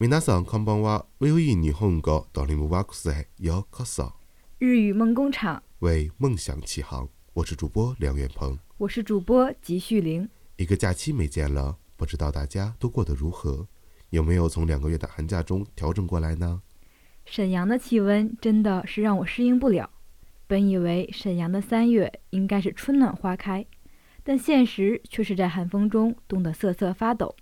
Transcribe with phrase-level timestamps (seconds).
[0.00, 4.14] 每晚上康帮娃为有英语好的独立母娃做些有课少。
[4.60, 10.28] 日语梦工厂为梦想起航，我是主播梁远鹏，我是主播吉旭玲。
[10.56, 13.66] 一个假期没见了，不知道大家都过得如何，
[14.10, 16.62] 有没有从两个月的寒假中调整过来呢？
[17.26, 19.90] 沈阳的气温真的是让我适应不了。
[20.46, 23.66] 本以为沈阳的三月应该是春暖花开，
[24.22, 27.34] 但现实却是在寒风中冻得瑟瑟发抖。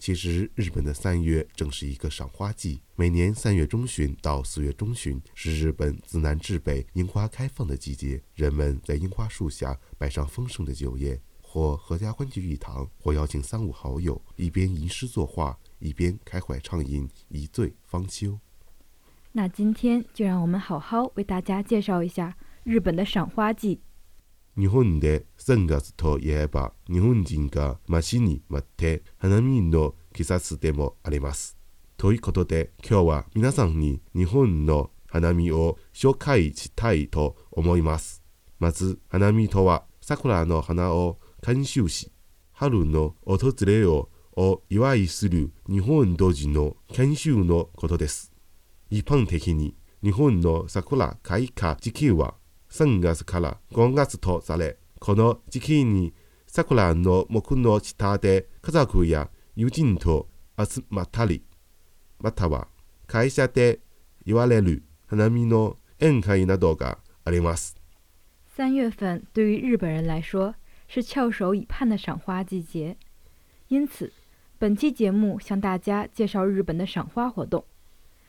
[0.00, 2.80] 其实，日本的三月正是一个赏花季。
[2.96, 8.20] 每年三月中旬到四月中旬，是日本自南至北樱花开放的季节。
[8.34, 18.38] 人们在樱花树下摆上丰盛的酒宴，或合家欢聚一堂，或邀请三五好友，一边吟诗作画，一边开怀畅饮，一醉方休。
[19.32, 23.82] 那今天就让我们好好为大家介绍一下日本的赏花季。
[24.54, 29.94] 日本的三月といえば、日本人がマシに見て花見の。
[30.12, 31.56] 気冊でもあります。
[31.96, 38.22] ということで今日は皆さんに日本の花見を紹介したいと思います。
[38.58, 42.10] まず花見とは桜の花を監修し、
[42.52, 48.32] 春の訪れをお祝いする日本独自の研修のことです。
[48.90, 52.34] 一般的に日本の桜開花時期は
[52.70, 56.12] 3月から5月とされ、この時期に
[56.46, 61.42] 桜の木の下で家族や有人と集まったり、
[62.20, 62.68] または
[63.08, 63.80] 会社で
[64.24, 67.74] 言われる花見の宴会などがあります。
[68.56, 70.54] 三月份对于日本人来说
[70.86, 72.96] 是翘首以盼的赏花季节，
[73.68, 74.12] 因此
[74.58, 77.64] 本期节目向大家介绍日本的赏花活动。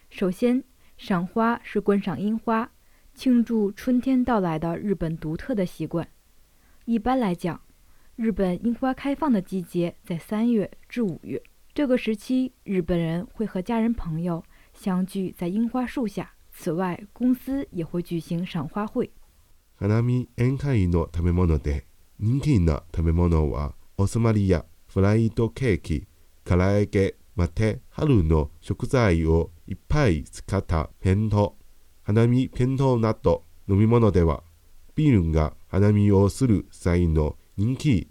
[0.09, 0.63] 首先，
[0.97, 2.72] 赏花是观赏樱花、
[3.13, 6.08] 庆祝春天到来的日本独特的习惯。
[6.85, 7.61] 一般来讲，
[8.22, 11.41] 日本樱花开放的季节在三月至五月，
[11.73, 14.44] 这个时期日本人会和家人朋友
[14.75, 16.31] 相聚在樱花树下。
[16.53, 19.09] 此外，公司也会举行赏花会。
[19.73, 19.95] 花见
[20.38, 21.81] 宴会の食べ物で
[22.19, 26.06] 人気な食べ物はおつまみやフライドケーキ、
[26.46, 31.56] から揚げ、また春の食材をいっぱい使った弁当、
[32.03, 33.46] 花見弁当など。
[33.67, 34.44] 飲み物では
[34.96, 38.10] ビールが花見をする際の人気。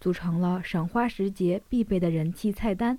[0.00, 2.98] 组成了赏花时节必备的人气菜单，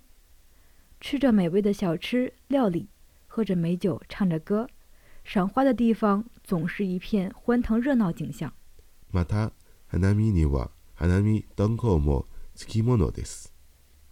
[1.00, 2.88] 吃着美味的小吃料理，
[3.28, 4.68] 喝着美酒，唱着歌，
[5.24, 8.52] 赏花的地方总是一片欢腾热闹景象。
[9.12, 9.52] また、
[9.88, 12.26] 花見には花見も
[12.56, 13.54] きものです。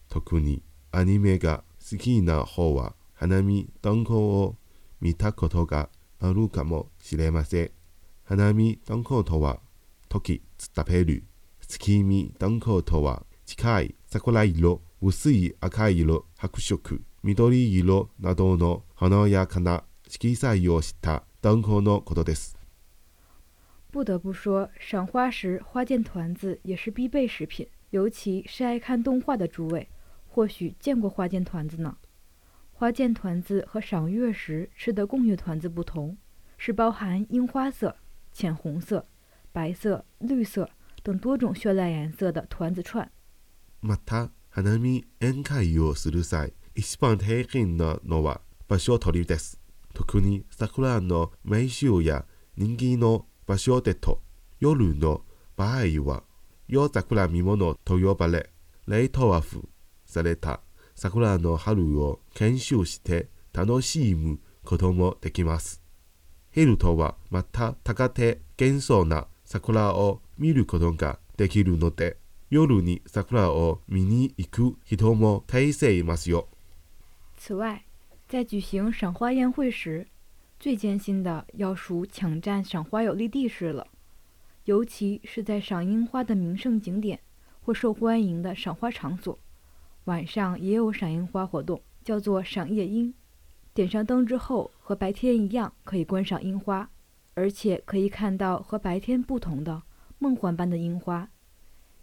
[0.07, 4.56] 特にアニメが好きな方は花見を
[5.01, 7.72] 見たことがあるかもしれません。
[8.24, 9.03] 花見と
[9.41, 9.59] は
[10.07, 10.41] 時
[23.92, 29.90] 不得不说，赏花时花见团子也是必备食品，尤其是爱看动画的诸位，
[30.28, 31.98] 或许见过花见团子呢。
[32.74, 36.16] 花见团子和赏月时吃的供月团子不同，
[36.59, 37.98] 是包含樱花色、
[38.31, 39.08] 浅红色、
[39.52, 40.70] 白色、绿色。
[41.06, 43.12] 等多种绚烂颜色的团子串。
[43.82, 49.60] また、花見宴会をする際、一番平均なのは場所取りです。
[49.94, 52.26] 特に桜の名所や
[52.58, 54.22] 人気の場所でと、
[54.60, 55.22] 夜の
[55.56, 56.24] 場合は、
[56.68, 58.50] 夜桜見物と呼ばれ、
[58.88, 59.70] レイトアフ
[60.08, 60.62] された
[60.96, 65.84] 桜の春を研修して楽しむこともできます。
[66.50, 72.18] ヘルトはまた高手幻想な桜を見るとができるので、
[72.50, 76.48] 夜に桜を見に行く人も大勢いますよ。
[77.38, 77.84] 此外，
[78.28, 80.06] 在举行赏花宴会时，
[80.60, 83.88] 最艰辛的要数抢占赏花有利地势了。
[84.66, 87.20] 尤其是在赏樱花的名胜景点
[87.62, 89.38] 或受欢迎的赏花场所。
[90.06, 93.14] 晚上也有赏樱花活动，叫做赏夜樱。
[93.74, 96.90] 点上灯之后，和白天一样可以观赏樱花，
[97.36, 99.82] 而且可以看到和白天不同的。
[100.17, 101.29] 梦幻般的樱花，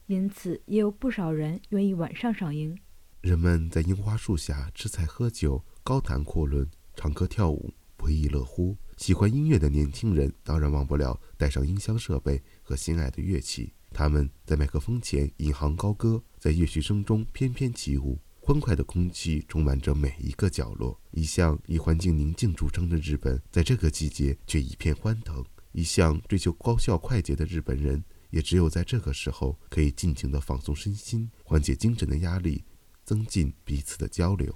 [0.07, 2.77] 因此也有不少人愿意晚上赏樱。
[3.23, 8.77] 人们在樱花树下吃菜喝酒，高谈阔论，唱歌跳舞，不亦乐乎。
[8.99, 18.19] 喜欢音乐的年轻人当然忘不了带上音箱设备和心爱的乐器，他们在麦克风前引吭高歌，在乐曲声中翩翩起舞。
[18.45, 21.01] 欢快的空气充满着每一个角落。
[21.13, 25.43] 一向以环境宁静著称的日本，在这个季节却一片欢腾。
[25.73, 32.63] 一向追求高效快捷的日本人，也只有在这个时候可以尽情的放松身心，缓解精神的压力，
[33.05, 34.55] 增进彼此的交流。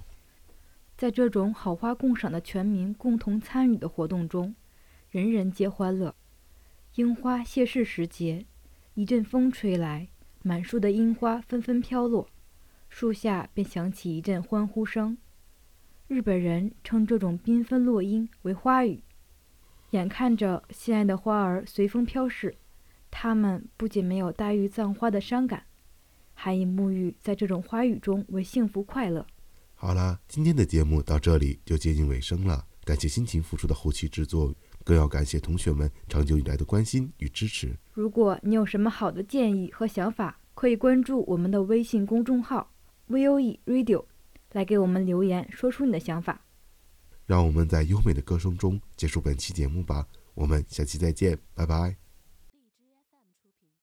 [0.95, 4.55] 在这种好花共赏的全民共同参与的活动中，
[5.09, 6.15] 人人皆欢乐。
[6.95, 8.45] 樱花谢世时节，
[8.93, 10.09] 一阵风吹来，
[10.43, 12.29] 满树的樱花纷纷飘落，
[12.89, 15.17] 树下便响起一阵欢呼声。
[16.07, 19.03] 日本人称这种缤纷落樱为“花雨”。
[19.91, 22.53] 眼看着心爱的花儿随风飘逝，
[23.09, 25.63] 他们不仅没有黛玉葬花的伤感，
[26.33, 29.25] 还以沐浴在这种花语中为幸福快乐。
[29.75, 32.65] 好了，今天的节目到这里就接近尾声了。
[32.83, 34.53] 感谢辛勤付出的后期制作，
[34.83, 37.77] 更要感谢同学们长久以来的关心与支持。
[37.93, 42.73] 如果你有什么好的建议和想法，可以关注我们的微信公众号
[43.09, 44.05] “VOE Radio”，
[44.51, 46.46] 来给我们留言，说出你的想法。
[47.27, 50.07] 让我们在优美的歌声中结束本期节目吧。
[50.33, 51.97] 我们下期再见，拜拜。